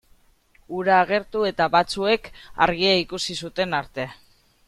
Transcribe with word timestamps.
Hura 0.77 0.95
agertu 1.01 1.43
eta 1.49 1.67
batzuek 1.75 2.31
argia 2.67 2.97
ikusi 3.05 3.39
zuten 3.45 3.79
arte. 3.83 4.07